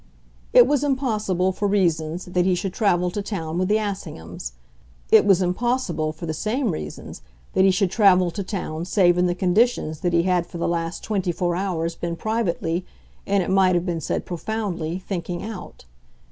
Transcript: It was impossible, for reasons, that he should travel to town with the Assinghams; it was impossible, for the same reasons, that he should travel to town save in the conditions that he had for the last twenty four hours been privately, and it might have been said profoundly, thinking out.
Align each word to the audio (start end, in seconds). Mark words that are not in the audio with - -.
It 0.51 0.65
was 0.65 0.83
impossible, 0.83 1.51
for 1.51 1.67
reasons, 1.67 2.25
that 2.25 2.43
he 2.43 2.55
should 2.55 2.73
travel 2.73 3.11
to 3.11 3.21
town 3.21 3.59
with 3.59 3.67
the 3.67 3.77
Assinghams; 3.77 4.53
it 5.11 5.25
was 5.27 5.43
impossible, 5.43 6.11
for 6.11 6.25
the 6.25 6.33
same 6.33 6.71
reasons, 6.71 7.21
that 7.53 7.65
he 7.65 7.69
should 7.69 7.91
travel 7.91 8.31
to 8.31 8.41
town 8.43 8.85
save 8.85 9.19
in 9.19 9.27
the 9.27 9.35
conditions 9.35 9.99
that 9.99 10.11
he 10.13 10.23
had 10.23 10.47
for 10.47 10.57
the 10.57 10.67
last 10.67 11.03
twenty 11.03 11.31
four 11.31 11.55
hours 11.55 11.93
been 11.93 12.15
privately, 12.15 12.83
and 13.27 13.43
it 13.43 13.51
might 13.51 13.75
have 13.75 13.85
been 13.85 14.01
said 14.01 14.25
profoundly, 14.25 14.97
thinking 14.97 15.43
out. 15.43 15.85